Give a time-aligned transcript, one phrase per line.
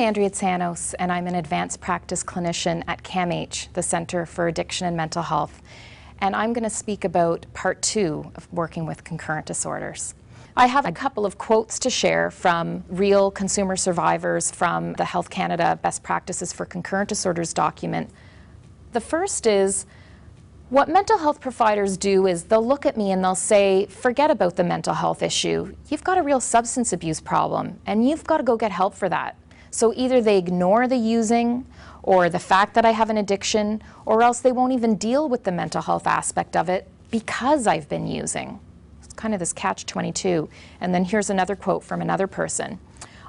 [0.00, 4.96] Andrea Tsanos, and I'm an advanced practice clinician at CAMH, the Center for Addiction and
[4.96, 5.60] Mental Health.
[6.20, 10.14] And I'm going to speak about part two of working with concurrent disorders.
[10.56, 15.28] I have a couple of quotes to share from real consumer survivors from the Health
[15.28, 18.10] Canada Best Practices for Concurrent Disorders document.
[18.92, 19.84] The first is
[20.70, 24.56] what mental health providers do is they'll look at me and they'll say, forget about
[24.56, 25.74] the mental health issue.
[25.88, 29.08] You've got a real substance abuse problem, and you've got to go get help for
[29.08, 29.36] that.
[29.70, 31.66] So either they ignore the using
[32.02, 35.44] or the fact that I have an addiction, or else they won't even deal with
[35.44, 38.58] the mental health aspect of it because I've been using.
[39.02, 40.48] It's kind of this catch 22.
[40.80, 42.78] And then here's another quote from another person.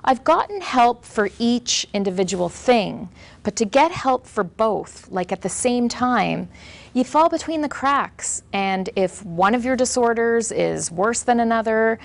[0.04, 3.10] I've gotten help for each individual thing,
[3.44, 6.50] but to get help for both, like at the same time,
[6.94, 8.42] you fall between the cracks.
[8.52, 12.00] And if one of your disorders is worse than another,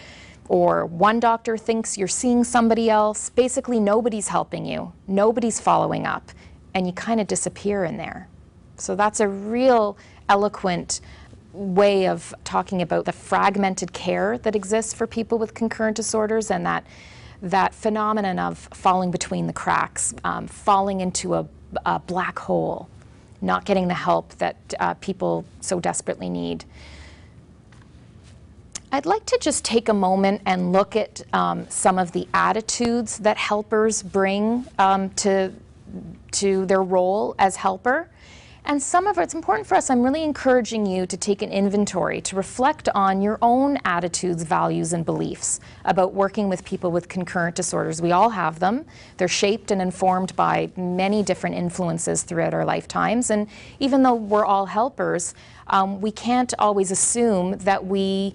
[0.49, 6.31] or one doctor thinks you're seeing somebody else, basically nobody's helping you, nobody's following up,
[6.75, 8.29] and you kind of disappear in there.
[8.77, 9.97] So that's a real
[10.29, 11.01] eloquent
[11.53, 16.67] way of talking about the fragmented care that exists for people with concurrent disorders and
[16.67, 16.85] that
[17.43, 21.47] that phenomenon of falling between the cracks, um, falling into a,
[21.85, 22.89] a, black hole,
[23.43, 26.65] not getting the help that uh, people so desperately need.
[28.93, 33.19] I'd like to just take a moment and look at um, some of the attitudes
[33.19, 35.53] that helpers bring um, to,
[36.33, 38.09] to their role as helper.
[38.65, 41.51] And some of it, it's important for us, I'm really encouraging you to take an
[41.51, 47.09] inventory, to reflect on your own attitudes, values, and beliefs about working with people with
[47.09, 48.03] concurrent disorders.
[48.03, 48.85] We all have them.
[49.19, 53.31] They're shaped and informed by many different influences throughout our lifetimes.
[53.31, 53.47] And
[53.79, 55.35] even though we're all helpers,
[55.69, 58.35] um, we can't always assume that we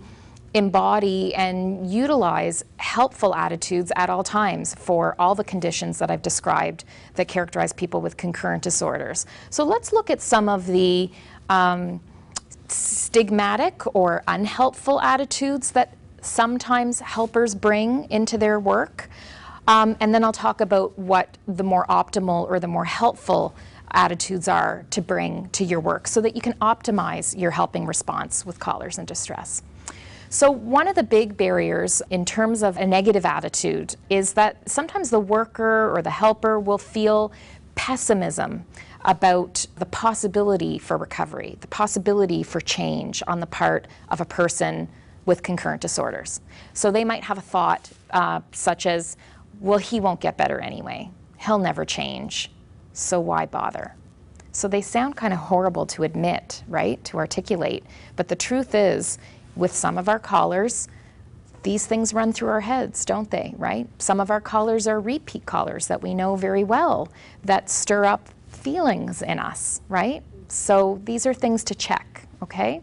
[0.53, 6.83] embody and utilize helpful attitudes at all times for all the conditions that I've described
[7.15, 9.25] that characterize people with concurrent disorders.
[9.49, 11.09] So let's look at some of the
[11.49, 12.01] um,
[12.67, 19.09] stigmatic or unhelpful attitudes that sometimes helpers bring into their work.
[19.67, 23.55] Um, and then I'll talk about what the more optimal or the more helpful
[23.91, 28.45] attitudes are to bring to your work so that you can optimize your helping response
[28.45, 29.61] with callers in distress.
[30.33, 35.09] So, one of the big barriers in terms of a negative attitude is that sometimes
[35.09, 37.33] the worker or the helper will feel
[37.75, 38.63] pessimism
[39.03, 44.87] about the possibility for recovery, the possibility for change on the part of a person
[45.25, 46.39] with concurrent disorders.
[46.73, 49.17] So, they might have a thought uh, such as,
[49.59, 51.09] well, he won't get better anyway,
[51.39, 52.49] he'll never change,
[52.93, 53.95] so why bother?
[54.53, 57.03] So they sound kind of horrible to admit, right?
[57.05, 57.85] To articulate.
[58.17, 59.17] But the truth is,
[59.55, 60.87] with some of our callers,
[61.63, 63.87] these things run through our heads, don't they, right?
[63.99, 67.09] Some of our callers are repeat callers that we know very well
[67.43, 70.23] that stir up feelings in us, right?
[70.47, 72.81] So these are things to check, okay?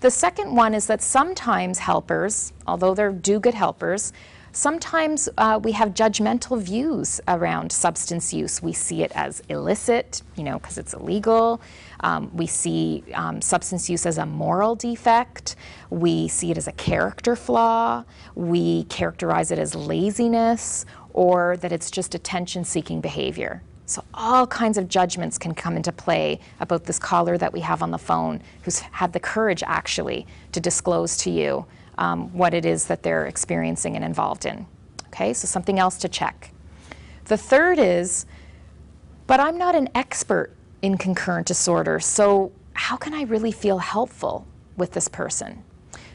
[0.00, 4.12] The second one is that sometimes helpers, although they're do good helpers,
[4.52, 8.62] sometimes uh, we have judgmental views around substance use.
[8.62, 11.60] We see it as illicit, you know, because it's illegal.
[12.00, 15.56] Um, we see um, substance use as a moral defect.
[15.90, 18.04] We see it as a character flaw.
[18.34, 23.62] We characterize it as laziness or that it's just attention seeking behavior.
[23.86, 27.82] So, all kinds of judgments can come into play about this caller that we have
[27.82, 31.66] on the phone who's had the courage actually to disclose to you
[31.98, 34.66] um, what it is that they're experiencing and involved in.
[35.08, 36.50] Okay, so something else to check.
[37.26, 38.26] The third is,
[39.26, 41.98] but I'm not an expert in concurrent disorder.
[41.98, 44.46] So, how can I really feel helpful
[44.76, 45.64] with this person?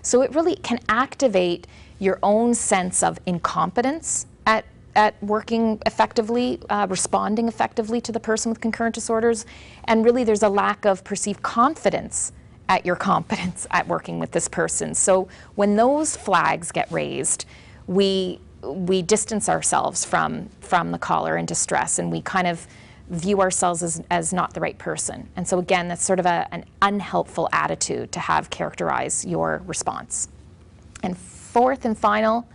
[0.03, 1.65] So, it really can activate
[1.97, 8.49] your own sense of incompetence at, at working effectively, uh, responding effectively to the person
[8.51, 9.45] with concurrent disorders.
[9.85, 12.31] And really, there's a lack of perceived confidence
[12.69, 14.93] at your competence at working with this person.
[14.93, 17.45] So, when those flags get raised,
[17.87, 22.67] we we distance ourselves from from the caller in distress and we kind of
[23.09, 25.27] view ourselves as, as not the right person.
[25.35, 30.27] And so, again, that's sort of a, an unhelpful attitude to have characterize your response.
[31.03, 32.47] And fourth and final,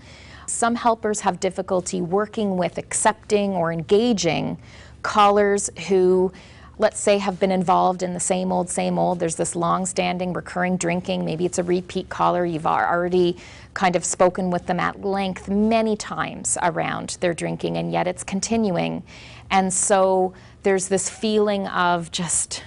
[0.46, 4.58] some helpers have difficulty working with accepting or engaging
[5.02, 6.32] callers who
[6.78, 9.20] let's say have been involved in the same old same old.
[9.20, 11.24] There's this long-standing recurring drinking.
[11.24, 12.44] Maybe it's a repeat caller.
[12.44, 13.36] You've already
[13.74, 18.24] kind of spoken with them at length many times around their drinking and yet it's
[18.24, 19.02] continuing.
[19.50, 20.32] And so
[20.62, 22.64] there's this feeling of just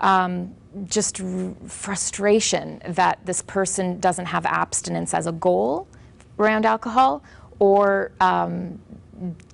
[0.00, 0.54] um,
[0.86, 1.20] just
[1.66, 5.88] frustration that this person doesn't have abstinence as a goal
[6.38, 7.22] around alcohol
[7.58, 8.80] or um,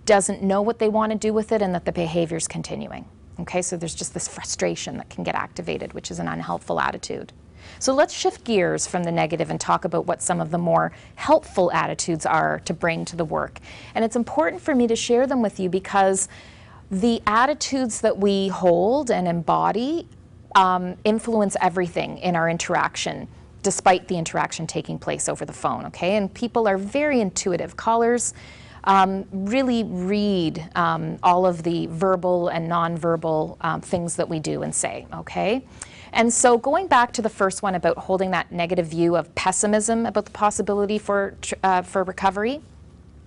[0.05, 3.05] doesn't know what they want to do with it and that the behavior is continuing.
[3.41, 7.33] Okay, so there's just this frustration that can get activated, which is an unhelpful attitude.
[7.79, 10.93] So let's shift gears from the negative and talk about what some of the more
[11.17, 13.59] helpful attitudes are to bring to the work.
[13.95, 16.29] And it's important for me to share them with you because
[16.91, 20.09] the attitudes that we hold and embody
[20.55, 23.29] um, influence everything in our interaction
[23.63, 28.33] despite the interaction taking place over the phone okay and people are very intuitive callers
[28.87, 34.63] um, really read um, all of the verbal and nonverbal um, things that we do
[34.63, 35.65] and say, okay?
[36.13, 40.07] And so, going back to the first one about holding that negative view of pessimism
[40.07, 42.63] about the possibility for, uh, for recovery,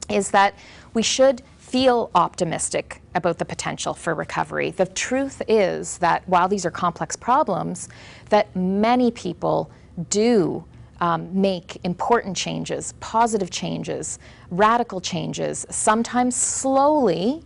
[0.10, 0.56] is that
[0.94, 4.72] we should feel optimistic about the potential for recovery.
[4.72, 7.90] The truth is that while these are complex problems,
[8.30, 9.70] that many people
[10.10, 10.64] do
[11.02, 14.20] um, make important changes, positive changes,
[14.52, 17.42] radical changes, sometimes slowly,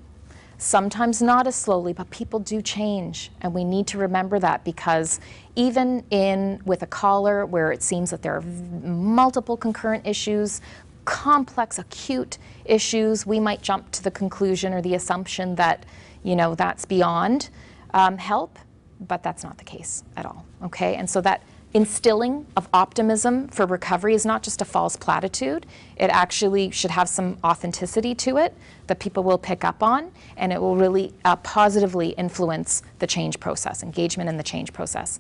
[0.57, 3.31] sometimes not as slowly, but people do change.
[3.41, 5.19] And we need to remember that because
[5.55, 10.61] even in with a caller where it seems that there are multiple concurrent issues,
[11.05, 15.85] complex, acute issues, we might jump to the conclusion or the assumption that,
[16.23, 17.49] you know, that's beyond
[17.93, 18.57] um, help,
[19.01, 20.45] but that's not the case at all.
[20.63, 25.65] Okay, and so that instilling of optimism for recovery is not just a false platitude.
[25.97, 28.55] It actually should have some authenticity to it
[28.87, 33.39] that people will pick up on, and it will really uh, positively influence the change
[33.39, 35.19] process, engagement in the change process.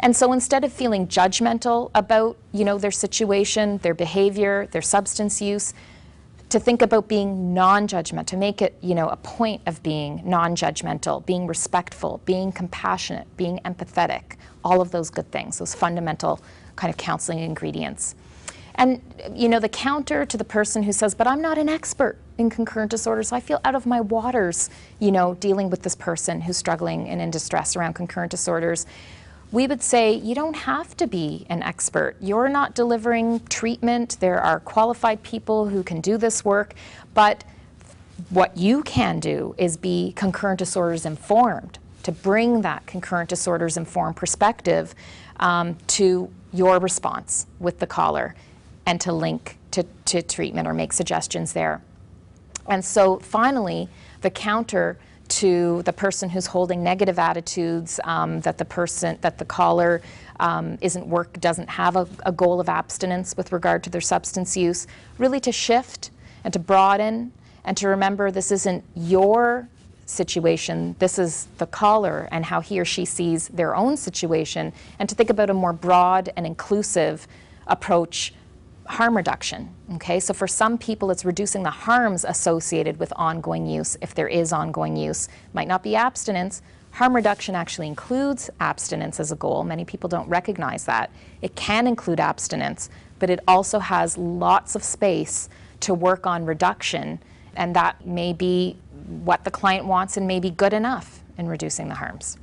[0.00, 5.42] And so instead of feeling judgmental about, you know, their situation, their behavior, their substance
[5.42, 5.74] use,
[6.50, 11.24] to think about being non-judgmental, to make it, you know, a point of being non-judgmental,
[11.24, 16.40] being respectful, being compassionate, being empathetic, all of those good things, those fundamental
[16.76, 18.14] kind of counseling ingredients.
[18.76, 19.00] And
[19.34, 22.50] you know, the counter to the person who says, "But I'm not an expert in
[22.50, 23.28] concurrent disorders.
[23.28, 27.08] So I feel out of my waters, you know, dealing with this person who's struggling
[27.08, 28.86] and in distress around concurrent disorders."
[29.52, 32.16] We would say you don't have to be an expert.
[32.20, 34.16] You're not delivering treatment.
[34.20, 36.74] There are qualified people who can do this work,
[37.14, 37.42] but
[38.28, 44.16] what you can do is be concurrent disorders informed to bring that concurrent disorders informed
[44.16, 44.94] perspective
[45.38, 48.34] um, to your response with the caller
[48.86, 51.80] and to link to, to treatment or make suggestions there.
[52.66, 53.88] And so finally,
[54.20, 54.98] the counter
[55.30, 60.02] to the person who's holding negative attitudes um, that the person that the caller
[60.40, 64.56] um, isn't work doesn't have a, a, goal of abstinence with regard to their substance
[64.56, 64.86] use
[65.18, 66.10] really to shift
[66.44, 67.32] and to broaden
[67.64, 69.68] and to remember this isn't your
[70.06, 75.08] situation this is the caller and how he or she sees their own situation and
[75.08, 77.28] to think about a more broad and inclusive
[77.68, 78.34] approach
[78.90, 79.74] harm reduction.
[79.94, 84.28] Okay, so for some people, it's reducing the harms associated with ongoing use, if there
[84.28, 85.28] is ongoing use.
[85.52, 86.62] Might not be abstinence.
[86.92, 89.62] Harm reduction actually includes abstinence as a goal.
[89.64, 91.10] Many people don't recognize that.
[91.40, 95.48] It can include abstinence, but it also has lots of space
[95.80, 97.20] to work on reduction,
[97.54, 101.88] and that may be what the client wants and may be good enough in reducing
[101.88, 102.38] the harms.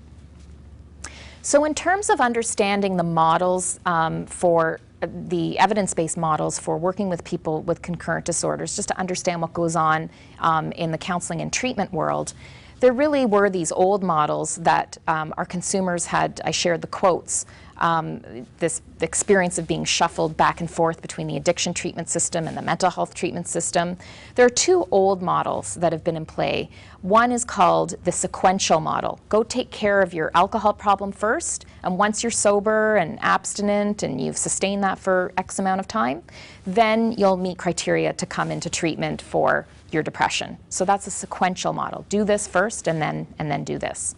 [1.42, 7.24] So, in terms of understanding the models um, for the evidence-based models for working with
[7.24, 11.54] people with concurrent disorders, just to understand what goes on um, in the counseling and
[11.54, 12.34] treatment world,
[12.80, 16.42] there really were these old models that um, our consumers had.
[16.44, 17.46] I shared the quotes
[17.80, 22.58] um, this experience of being shuffled back and forth between the addiction treatment system and
[22.58, 23.98] the mental health treatment system.
[24.36, 26.70] There are two old models that have been in play.
[27.02, 29.20] One is called the sequential model.
[29.30, 34.20] Go take care of your alcohol problem first, and once you're sober and abstinent and
[34.20, 36.24] you've sustained that for X amount of time,
[36.66, 40.58] then you'll meet criteria to come into treatment for your depression.
[40.70, 42.06] So that's a sequential model.
[42.10, 44.16] Do this first and then and then do this.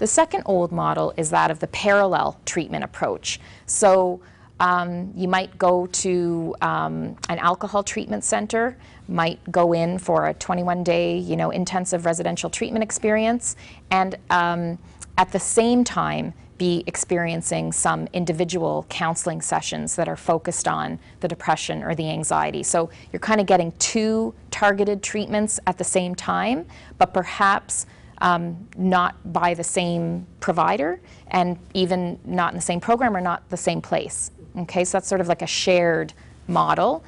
[0.00, 3.38] The second old model is that of the parallel treatment approach.
[3.66, 4.22] So
[4.58, 8.78] um, you might go to um, an alcohol treatment center,
[9.08, 13.56] might go in for a 21-day, you know, intensive residential treatment experience,
[13.90, 14.78] and um,
[15.18, 21.28] at the same time be experiencing some individual counseling sessions that are focused on the
[21.28, 22.62] depression or the anxiety.
[22.62, 26.64] So you're kind of getting two targeted treatments at the same time,
[26.96, 27.84] but perhaps
[28.20, 33.48] um, not by the same provider and even not in the same program or not
[33.48, 34.30] the same place.
[34.56, 36.12] Okay, so that's sort of like a shared
[36.48, 37.04] model.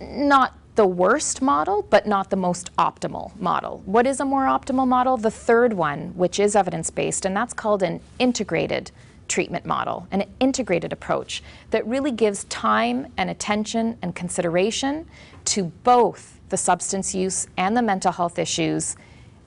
[0.00, 3.82] Not the worst model, but not the most optimal model.
[3.86, 5.16] What is a more optimal model?
[5.16, 8.90] The third one, which is evidence based, and that's called an integrated
[9.28, 15.06] treatment model, an integrated approach that really gives time and attention and consideration
[15.46, 18.96] to both the substance use and the mental health issues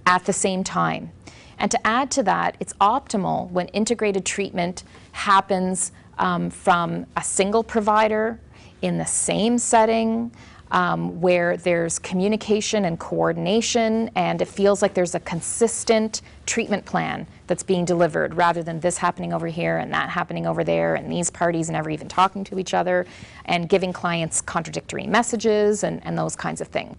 [0.08, 1.12] at the same time.
[1.60, 7.64] And to add to that, it's optimal when integrated treatment happens um, from a single
[7.64, 8.40] provider
[8.82, 10.32] in the same setting.
[10.70, 17.26] Um, where there's communication and coordination, and it feels like there's a consistent treatment plan
[17.48, 21.10] that's being delivered rather than this happening over here and that happening over there, and
[21.10, 23.06] these parties never even talking to each other,
[23.46, 26.98] and giving clients contradictory messages and, and those kinds of things.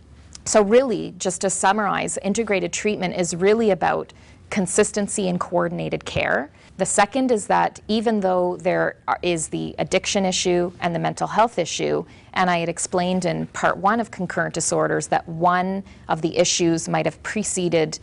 [0.48, 4.14] So, really, just to summarize, integrated treatment is really about
[4.48, 6.50] consistency and coordinated care.
[6.78, 11.58] The second is that even though there is the addiction issue and the mental health
[11.58, 12.02] issue,
[12.32, 16.88] and I had explained in part one of concurrent disorders that one of the issues
[16.88, 17.98] might have preceded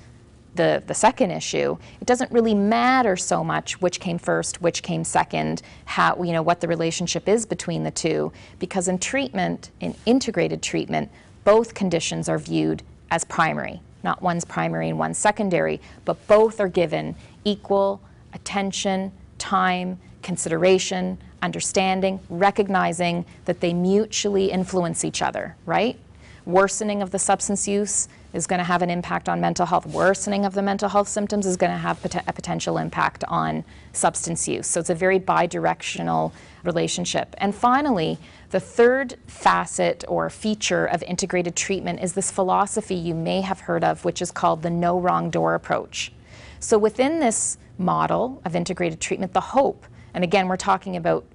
[0.53, 5.03] the, the second issue, it doesn't really matter so much which came first, which came
[5.03, 9.95] second, how, you know, what the relationship is between the two, because in treatment, in
[10.05, 11.09] integrated treatment,
[11.45, 13.81] both conditions are viewed as primary.
[14.03, 18.01] Not one's primary and one's secondary, but both are given equal
[18.33, 25.97] attention, time, consideration, understanding, recognizing that they mutually influence each other, right?
[26.45, 29.87] Worsening of the substance use is going to have an impact on mental health.
[29.87, 33.63] Worsening of the mental health symptoms is going to have pot- a potential impact on
[33.93, 34.67] substance use.
[34.67, 36.31] So it's a very bidirectional
[36.63, 37.33] relationship.
[37.39, 38.19] And finally,
[38.51, 43.83] the third facet or feature of integrated treatment is this philosophy you may have heard
[43.83, 46.11] of, which is called the no wrong door approach.
[46.59, 51.25] So within this model of integrated treatment, the hope, and again, we're talking about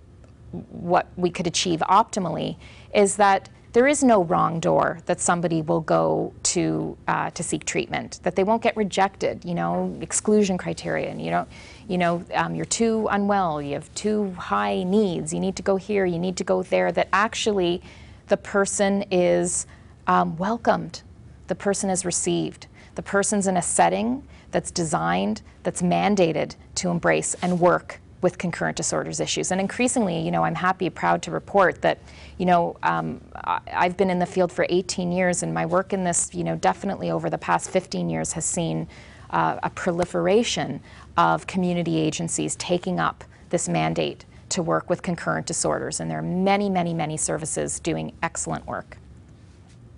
[0.52, 2.56] what we could achieve optimally,
[2.94, 7.64] is that there is no wrong door that somebody will go to uh, to seek
[7.64, 8.20] treatment.
[8.24, 9.44] That they won't get rejected.
[9.44, 11.08] You know, exclusion criteria.
[11.08, 11.46] And you know,
[11.88, 13.62] you know, um, you're too unwell.
[13.62, 15.32] You have too high needs.
[15.32, 16.04] You need to go here.
[16.04, 16.90] You need to go there.
[16.90, 17.82] That actually,
[18.26, 19.66] the person is
[20.06, 21.02] um, welcomed.
[21.46, 22.66] The person is received.
[22.96, 28.76] The person's in a setting that's designed, that's mandated to embrace and work with concurrent
[28.76, 29.50] disorders issues.
[29.50, 31.98] And increasingly, you know, I'm happy, proud to report that,
[32.38, 36.04] you know, um, I've been in the field for 18 years, and my work in
[36.04, 38.88] this, you know, definitely over the past 15 years has seen
[39.30, 40.80] uh, a proliferation
[41.16, 46.00] of community agencies taking up this mandate to work with concurrent disorders.
[46.00, 48.98] And there are many, many, many services doing excellent work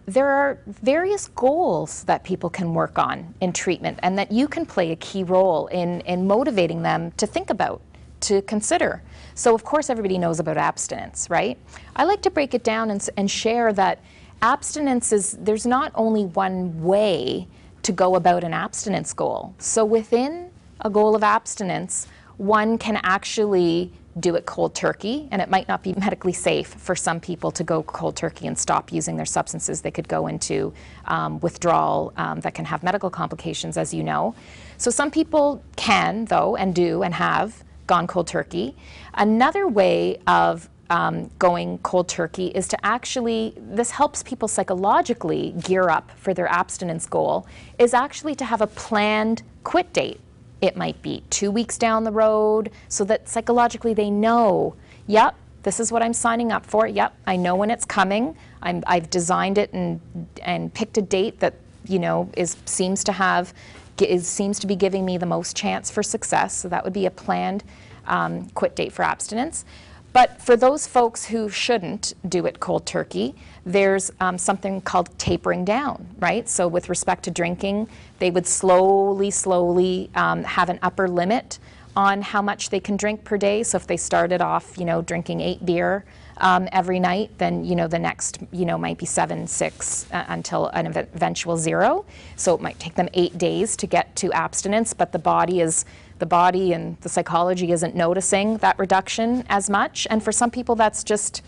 [0.06, 4.66] there are various goals that people can work on in treatment and that you can
[4.66, 7.80] play a key role in, in motivating them to think about
[8.22, 9.02] to consider.
[9.34, 11.58] So, of course, everybody knows about abstinence, right?
[11.96, 14.00] I like to break it down and, and share that
[14.42, 17.48] abstinence is, there's not only one way
[17.82, 19.54] to go about an abstinence goal.
[19.58, 20.50] So, within
[20.80, 25.82] a goal of abstinence, one can actually do it cold turkey, and it might not
[25.82, 29.80] be medically safe for some people to go cold turkey and stop using their substances.
[29.80, 30.74] They could go into
[31.06, 34.34] um, withdrawal um, that can have medical complications, as you know.
[34.76, 38.76] So, some people can, though, and do, and have gone cold turkey.
[39.14, 45.88] Another way of um, going cold turkey is to actually, this helps people psychologically gear
[45.88, 47.46] up for their abstinence goal,
[47.78, 50.20] is actually to have a planned quit date.
[50.60, 55.80] It might be two weeks down the road so that psychologically they know, yep, this
[55.80, 56.86] is what I'm signing up for.
[56.86, 58.36] Yep, I know when it's coming.
[58.62, 60.00] i have designed it and,
[60.42, 61.54] and picked a date that
[61.86, 63.52] you know is seems to have
[64.00, 66.56] is, seems to be giving me the most chance for success.
[66.56, 67.64] So that would be a planned
[68.06, 69.64] um, quit date for abstinence.
[70.12, 73.34] But for those folks who shouldn't do it cold turkey,
[73.64, 76.46] there's um, something called tapering down, right?
[76.48, 81.58] So, with respect to drinking, they would slowly, slowly um, have an upper limit
[81.96, 83.62] on how much they can drink per day.
[83.62, 86.04] So, if they started off, you know, drinking eight beer
[86.38, 90.24] um, every night, then you know the next you know might be seven, six uh,
[90.28, 92.04] until an eventual zero.
[92.36, 95.84] So it might take them eight days to get to abstinence, but the body is
[96.18, 100.06] the body and the psychology isn't noticing that reduction as much.
[100.10, 101.42] And for some people, that's just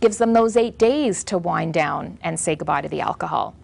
[0.00, 3.54] gives them those eight days to wind down and say goodbye to the alcohol.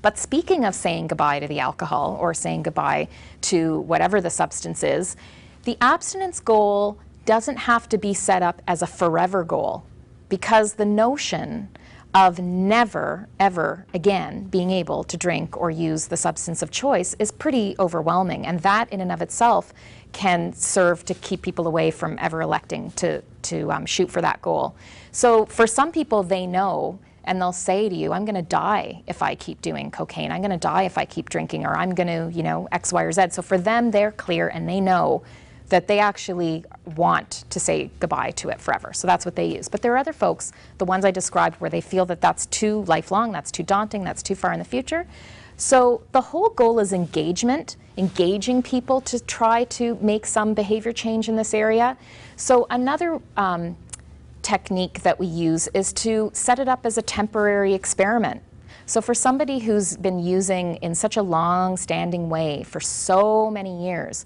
[0.00, 3.08] But speaking of saying goodbye to the alcohol or saying goodbye
[3.42, 5.16] to whatever the substance is,
[5.64, 9.84] The abstinence goal doesn't have to be set up as a forever goal
[10.28, 11.68] because the notion
[12.14, 17.30] of never, ever again being able to drink or use the substance of choice is
[17.30, 18.46] pretty overwhelming.
[18.46, 19.72] And that, in and of itself,
[20.12, 24.40] can serve to keep people away from ever electing to, to um, shoot for that
[24.40, 24.74] goal.
[25.12, 29.02] So, for some people, they know and they'll say to you, I'm going to die
[29.06, 30.32] if I keep doing cocaine.
[30.32, 32.90] I'm going to die if I keep drinking, or I'm going to, you know, X,
[32.90, 33.26] Y, or Z.
[33.30, 35.22] So, for them, they're clear and they know
[35.68, 36.64] that they actually
[36.96, 38.92] want to say goodbye to it forever.
[38.92, 39.68] So that's what they use.
[39.68, 42.84] But there are other folks, the ones I described, where they feel that that's too
[42.84, 45.06] lifelong, that's too daunting, that's too far in the future.
[45.56, 51.28] So the whole goal is engagement, engaging people to try to make some behavior change
[51.28, 51.96] in this area.
[52.36, 53.76] So another um,
[54.42, 58.40] technique that we use is to set it up as a temporary experiment.
[58.86, 63.84] So for somebody who's been using in such a long standing way for so many
[63.84, 64.24] years,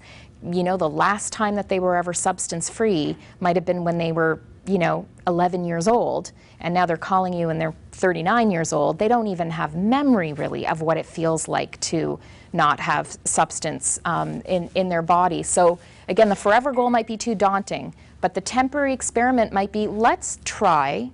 [0.51, 3.97] you know, the last time that they were ever substance free might have been when
[3.97, 8.51] they were, you know, 11 years old, and now they're calling you and they're 39
[8.51, 8.99] years old.
[8.99, 12.19] They don't even have memory really of what it feels like to
[12.51, 15.43] not have substance um, in, in their body.
[15.43, 19.87] So, again, the forever goal might be too daunting, but the temporary experiment might be
[19.87, 21.09] let's try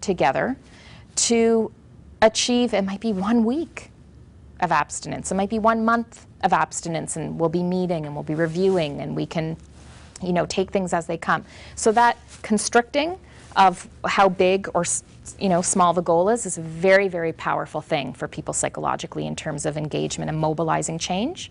[0.00, 0.56] together
[1.16, 1.70] to
[2.22, 3.90] achieve, it might be one week
[4.60, 8.22] of abstinence, it might be one month of abstinence and we'll be meeting and we'll
[8.22, 9.56] be reviewing and we can
[10.22, 11.44] you know take things as they come.
[11.74, 13.18] So that constricting
[13.56, 14.84] of how big or
[15.38, 19.26] you know small the goal is is a very very powerful thing for people psychologically
[19.26, 21.50] in terms of engagement and mobilizing change.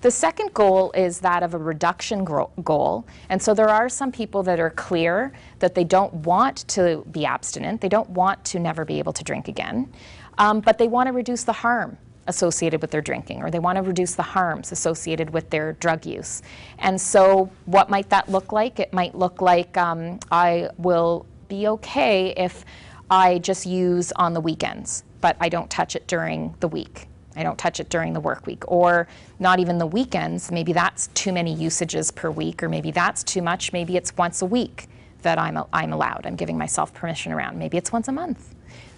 [0.00, 3.06] The second goal is that of a reduction goal.
[3.30, 7.24] And so there are some people that are clear that they don't want to be
[7.24, 9.90] abstinent, they don't want to never be able to drink again,
[10.36, 13.76] um, but they want to reduce the harm associated with their drinking, or they want
[13.76, 16.42] to reduce the harms associated with their drug use.
[16.78, 18.80] And so, what might that look like?
[18.80, 22.64] It might look like um, I will be okay if
[23.10, 27.08] I just use on the weekends, but I don't touch it during the week.
[27.36, 30.50] I don't touch it during the work week, or not even the weekends.
[30.52, 33.72] Maybe that's too many usages per week, or maybe that's too much.
[33.72, 34.86] Maybe it's once a week
[35.22, 36.26] that I'm, I'm allowed.
[36.26, 37.58] I'm giving myself permission around.
[37.58, 38.53] Maybe it's once a month.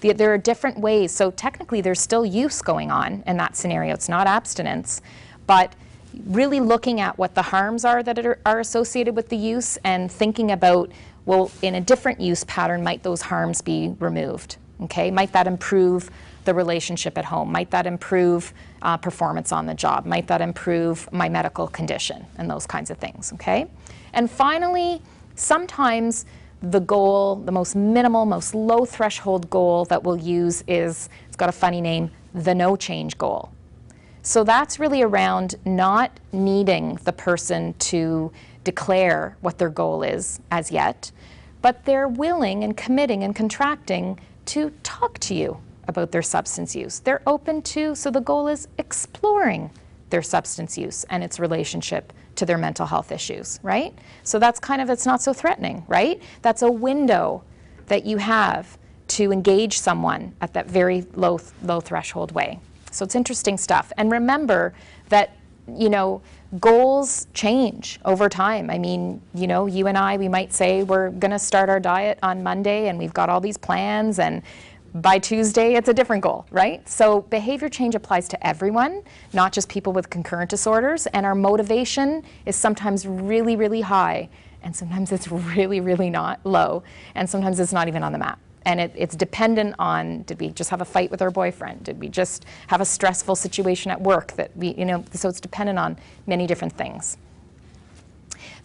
[0.07, 1.13] The, there are different ways.
[1.13, 3.95] So technically, there's still use going on in that scenario.
[3.95, 5.03] It's not abstinence,
[5.47, 5.75] but
[6.27, 10.11] really looking at what the harms are that are, are associated with the use and
[10.11, 10.91] thinking about,
[11.25, 14.57] well, in a different use pattern, might those harms be removed?
[14.83, 16.11] Okay, might that improve
[16.45, 17.51] the relationship at home?
[17.51, 20.05] Might that improve uh, performance on the job?
[20.05, 23.33] Might that improve my medical condition and those kinds of things?
[23.33, 23.67] Okay,
[24.13, 25.03] and finally,
[25.35, 26.27] sometimes
[26.63, 31.49] the goal, the most minimal, most low threshold goal that we'll use is, it's got
[31.49, 33.51] a funny name, the no change goal.
[34.23, 38.33] So that's really around not needing the person to
[38.65, 41.13] declare what their goal is as yet,
[41.63, 46.99] but they're willing and committing and contracting to talk to you about their substance use.
[47.01, 49.71] They're open to, so the goal is exploring
[50.11, 53.97] their substance use and its relationship to their mental health issues, right?
[54.23, 56.23] So that's kind of, it's not so threatening, right?
[56.43, 57.43] That's a window
[57.87, 62.61] that you have to engage someone at that very low, low threshold way.
[62.91, 63.93] So it's interesting stuff.
[63.97, 64.75] And remember
[65.09, 65.37] that,
[65.69, 66.23] you know,
[66.61, 68.71] goals change over time.
[68.71, 71.81] I mean, you know, you and I, we might say we're going to start our
[71.81, 74.43] diet on Monday and we've got all these plans and
[75.03, 76.87] by Tuesday, it's a different goal, right?
[76.89, 81.07] So behavior change applies to everyone, not just people with concurrent disorders.
[81.09, 84.29] And our motivation is sometimes really, really high,
[84.63, 86.83] and sometimes it's really, really not low,
[87.15, 88.39] and sometimes it's not even on the map.
[88.65, 91.85] And it, it's dependent on did we just have a fight with our boyfriend?
[91.85, 95.41] Did we just have a stressful situation at work that we, you know, so it's
[95.41, 97.17] dependent on many different things.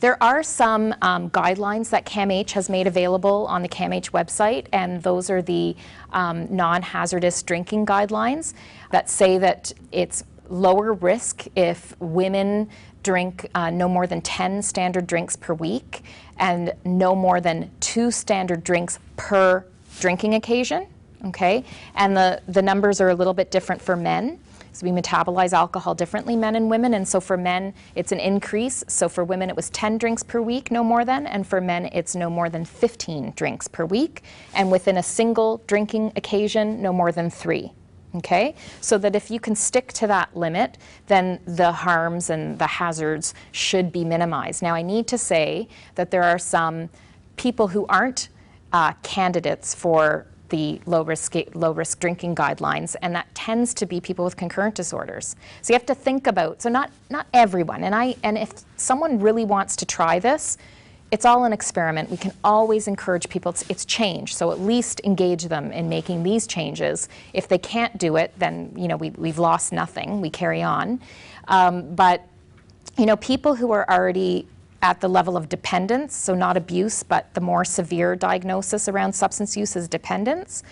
[0.02, 5.04] There are some um, guidelines that CAMH has made available on the CAMH website, and
[5.04, 5.76] those are the
[6.12, 8.56] um, non hazardous drinking guidelines
[8.90, 12.68] that say that it's lower risk if women
[13.04, 16.02] drink uh, no more than 10 standard drinks per week
[16.38, 19.64] and no more than two standard drinks per
[20.00, 20.88] drinking occasion.
[21.26, 24.40] Okay, and the, the numbers are a little bit different for men.
[24.74, 26.94] So we metabolize alcohol differently, men and women.
[26.94, 28.84] And so for men, it's an increase.
[28.88, 31.28] So for women, it was 10 drinks per week, no more than.
[31.28, 34.24] And for men, it's no more than 15 drinks per week.
[34.56, 37.74] And within a single drinking occasion, no more than three.
[38.16, 38.56] Okay?
[38.82, 43.34] So that if you can stick to that limit, then the harms and the hazards
[43.52, 44.62] should be minimized.
[44.62, 46.90] Now, I need to say that there are some
[47.36, 48.30] people who aren't
[48.74, 54.00] uh, candidates for the low risk low risk drinking guidelines, and that tends to be
[54.00, 55.36] people with concurrent disorders.
[55.64, 59.20] So you have to think about so not not everyone, and I and if someone
[59.20, 60.58] really wants to try this,
[61.10, 62.12] it's all an experiment.
[62.12, 63.52] We can always encourage people.
[63.52, 67.10] It's, it's, change, so at least engage them in making these changes.
[67.34, 70.22] If they can't do it, then you know we, we've lost nothing.
[70.22, 71.02] We carry on.
[71.48, 72.28] Um, but
[72.98, 74.48] you know, people who are already
[74.82, 79.56] at the level of dependence, so not abuse, but the more severe diagnosis around substance
[79.56, 80.64] use is dependence.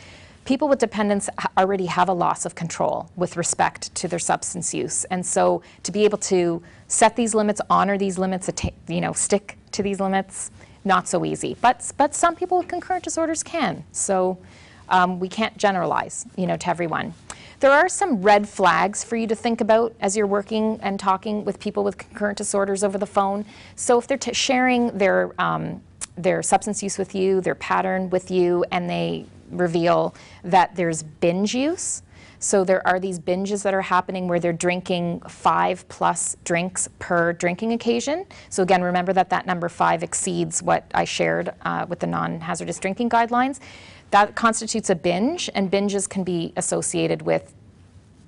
[0.45, 5.05] People with dependence already have a loss of control with respect to their substance use,
[5.05, 8.49] and so to be able to set these limits, honor these limits,
[8.87, 10.49] you know, stick to these limits,
[10.85, 11.55] not so easy.
[11.61, 13.83] But, but some people with concurrent disorders can.
[13.91, 14.39] So
[14.89, 17.13] um, we can't generalize, you know, to everyone.
[17.59, 21.43] There are some red flags for you to think about as you're working and talking
[21.43, 23.43] with people with concurrent disorders over the phone.
[23.75, 25.81] So if they're sharing their um,
[26.15, 31.53] their substance use with you, their pattern with you, and they reveal that there's binge
[31.53, 32.01] use,
[32.39, 37.33] so there are these binges that are happening where they're drinking five plus drinks per
[37.33, 38.25] drinking occasion.
[38.49, 42.79] So again, remember that that number five exceeds what I shared uh, with the non-hazardous
[42.79, 43.59] drinking guidelines.
[44.11, 47.53] That constitutes a binge, and binges can be associated with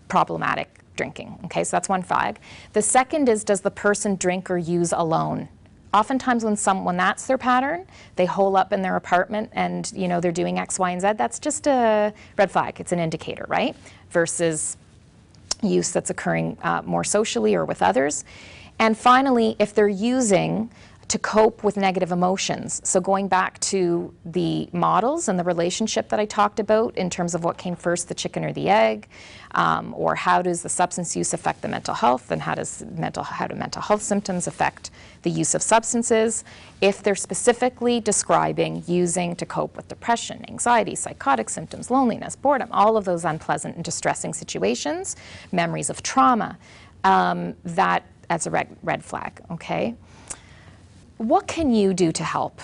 [0.08, 1.40] problematic drinking.
[1.46, 2.40] Okay, so that's one flag.
[2.74, 5.50] The second is does the person drink or use alone?
[5.94, 10.08] oftentimes when some when that's their pattern they hole up in their apartment and you
[10.08, 13.46] know they're doing x y and z that's just a red flag it's an indicator
[13.50, 13.76] right
[14.10, 14.78] versus
[15.62, 18.24] use that's occurring uh, more socially or with others
[18.80, 20.70] and finally if they're using
[21.12, 22.80] to cope with negative emotions.
[22.86, 27.36] So, going back to the models and the relationship that I talked about in terms
[27.36, 29.10] of what came first, the chicken or the egg,
[29.54, 33.24] um, or how does the substance use affect the mental health, and how does mental
[33.24, 34.90] how do mental health symptoms affect
[35.24, 36.46] the use of substances?
[36.80, 42.96] If they're specifically describing using to cope with depression, anxiety, psychotic symptoms, loneliness, boredom, all
[42.96, 45.18] of those unpleasant and distressing situations,
[45.52, 46.58] memories of trauma,
[47.04, 49.42] um, that as a red, red flag.
[49.52, 49.94] Okay.
[51.22, 52.62] What can you do to help?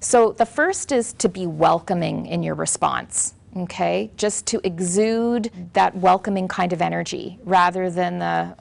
[0.00, 4.10] So, the first is to be welcoming in your response, okay?
[4.16, 8.56] Just to exude that welcoming kind of energy rather than the,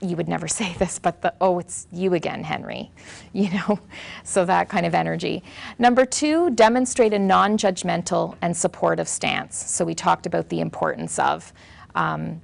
[0.00, 2.90] you would never say this, but the, oh, it's you again, Henry,
[3.34, 3.80] you know?
[4.24, 5.42] So, that kind of energy.
[5.78, 9.62] Number two, demonstrate a non judgmental and supportive stance.
[9.62, 11.52] So, we talked about the importance of.
[11.94, 12.40] Um,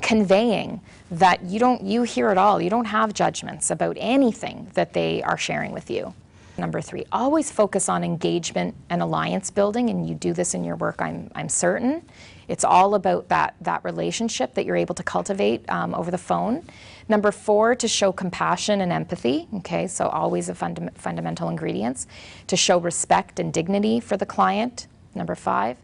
[0.00, 4.92] conveying that you don't you hear it all you don't have judgments about anything that
[4.92, 6.14] they are sharing with you.
[6.58, 10.76] Number three always focus on engagement and alliance building and you do this in your
[10.76, 12.02] work i'm, I'm certain.
[12.48, 16.64] It's all about that, that relationship that you're able to cultivate um, over the phone.
[17.08, 22.06] Number four to show compassion and empathy okay so always a funda- fundamental ingredients
[22.48, 25.78] to show respect and dignity for the client number five.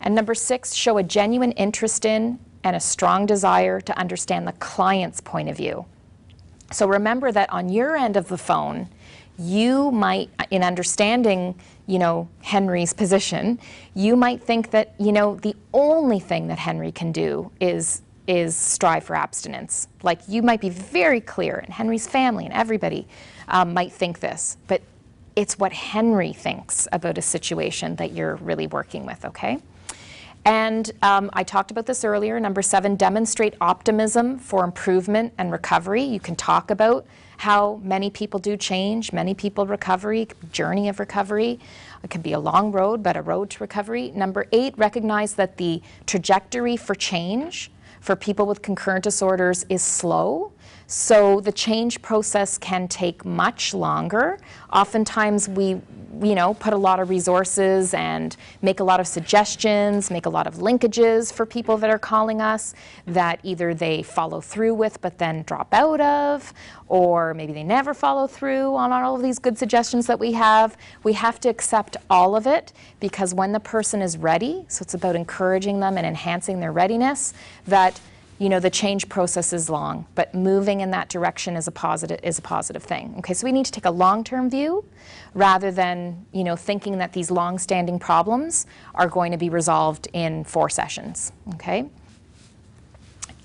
[0.00, 4.52] And number six show a genuine interest in and a strong desire to understand the
[4.52, 5.86] client's point of view.
[6.72, 8.88] So remember that on your end of the phone,
[9.38, 11.54] you might, in understanding,
[11.86, 13.58] you know, Henry's position,
[13.94, 18.56] you might think that, you know, the only thing that Henry can do is is
[18.56, 19.86] strive for abstinence.
[20.02, 23.06] Like you might be very clear, and Henry's family and everybody
[23.46, 24.82] um, might think this, but
[25.36, 29.58] it's what Henry thinks about a situation that you're really working with, okay?
[30.46, 32.38] And um, I talked about this earlier.
[32.38, 36.04] Number seven, demonstrate optimism for improvement and recovery.
[36.04, 37.04] You can talk about
[37.38, 41.58] how many people do change, many people recovery, journey of recovery.
[42.04, 44.12] It can be a long road, but a road to recovery.
[44.14, 50.52] Number eight, recognize that the trajectory for change for people with concurrent disorders is slow.
[50.86, 54.38] So the change process can take much longer.
[54.72, 55.80] Oftentimes we
[56.22, 60.30] you know, put a lot of resources and make a lot of suggestions, make a
[60.30, 62.74] lot of linkages for people that are calling us
[63.06, 66.52] that either they follow through with but then drop out of,
[66.88, 70.76] or maybe they never follow through on all of these good suggestions that we have.
[71.02, 74.94] We have to accept all of it because when the person is ready, so it's
[74.94, 77.34] about encouraging them and enhancing their readiness,
[77.66, 78.00] that
[78.38, 82.20] you know the change process is long but moving in that direction is a positive
[82.22, 83.14] is a positive thing.
[83.18, 84.84] Okay so we need to take a long-term view
[85.34, 90.44] rather than you know thinking that these long-standing problems are going to be resolved in
[90.44, 91.32] four sessions.
[91.54, 91.88] Okay?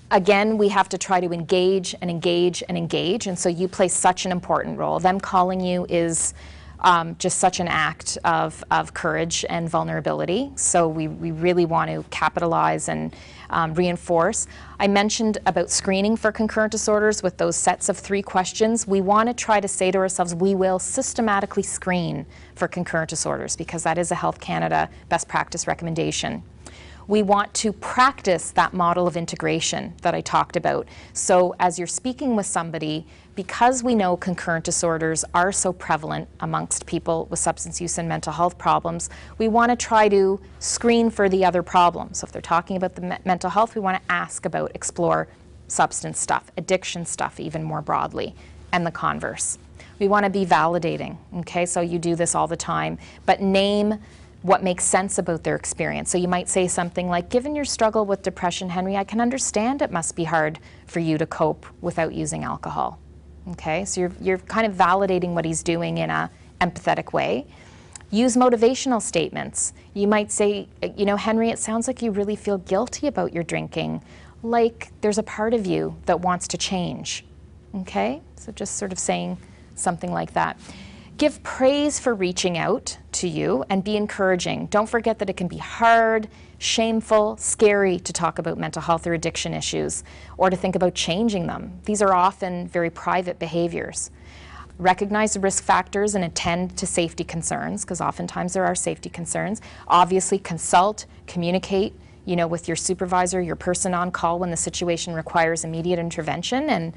[0.10, 3.88] Again we have to try to engage and engage and engage and so you play
[3.88, 5.00] such an important role.
[5.00, 6.34] Them calling you is
[6.82, 10.52] um, just such an act of, of courage and vulnerability.
[10.56, 13.16] So we, we really want to capitalize and
[13.50, 14.48] um, reinforce.
[14.80, 18.88] I mentioned about screening for concurrent disorders with those sets of three questions.
[18.88, 23.56] We want to try to say to ourselves, we will systematically screen for concurrent disorders
[23.56, 26.44] because that is a Health Canada best practice recommendation
[27.12, 30.88] we want to practice that model of integration that I talked about.
[31.12, 36.86] So, as you're speaking with somebody, because we know concurrent disorders are so prevalent amongst
[36.86, 41.28] people with substance use and mental health problems, we want to try to screen for
[41.28, 42.20] the other problems.
[42.20, 45.28] So, if they're talking about the me- mental health, we want to ask about, explore
[45.68, 48.36] substance stuff, addiction stuff, even more broadly,
[48.72, 49.58] and the converse.
[50.00, 51.66] We want to be validating, okay?
[51.66, 54.00] So, you do this all the time, but name
[54.42, 56.10] what makes sense about their experience.
[56.10, 59.82] So you might say something like, Given your struggle with depression, Henry, I can understand
[59.82, 63.00] it must be hard for you to cope without using alcohol.
[63.52, 67.48] Okay, so you're, you're kind of validating what he's doing in a empathetic way.
[68.12, 69.74] Use motivational statements.
[69.94, 73.44] You might say, You know, Henry, it sounds like you really feel guilty about your
[73.44, 74.04] drinking,
[74.44, 77.26] like there's a part of you that wants to change.
[77.76, 79.38] Okay, so just sort of saying
[79.76, 80.60] something like that.
[81.18, 84.66] Give praise for reaching out to you and be encouraging.
[84.68, 89.14] Don't forget that it can be hard, shameful, scary to talk about mental health or
[89.14, 90.04] addiction issues
[90.38, 91.80] or to think about changing them.
[91.86, 94.10] These are often very private behaviors.
[94.80, 99.62] Recognize the risk factors and attend to safety concerns because oftentimes there are safety concerns.
[99.88, 101.94] Obviously, consult, communicate,
[102.26, 106.70] you know, with your supervisor, your person on call when the situation requires immediate intervention
[106.70, 106.94] and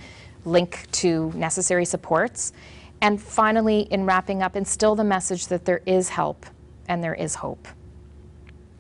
[0.47, 2.53] link to necessary supports
[3.01, 6.47] and finally, in wrapping up, instill the message that there is help
[6.89, 7.69] and there is hope.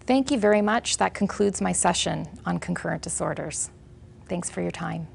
[0.06, 0.98] Thank you very much.
[0.98, 3.70] That concludes my session on concurrent disorders.
[4.28, 5.06] Thanks for your time.